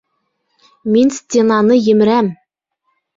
[0.95, 2.31] Мин стенаны емерәм!